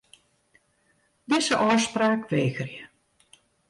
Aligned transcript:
Dizze 1.29 1.55
ôfspraak 1.69 2.21
wegerje. 2.31 2.83